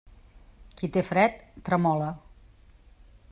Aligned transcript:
Qui 0.79 0.89
té 0.95 1.03
fred, 1.09 1.37
tremola. 1.69 2.09